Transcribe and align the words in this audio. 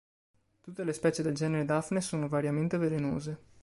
Tutte 0.61 0.83
le 0.83 0.93
specie 0.93 1.21
del 1.21 1.35
genere 1.35 1.63
Daphne 1.63 2.01
sono 2.01 2.27
variamente 2.27 2.77
velenose. 2.79 3.37